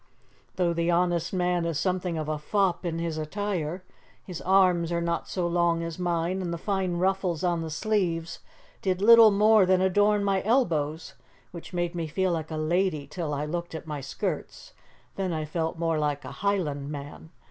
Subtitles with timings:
[0.55, 3.83] Though the honest man is something of a fop in his attire,
[4.25, 8.39] his arms are not so long as mine, and the fine ruffles on the sleeves
[8.81, 11.13] did little more than adorn my elbows,
[11.51, 14.73] which made me feel like a lady till I looked at my skirts.
[15.17, 17.29] Then I felt more like a highlandman.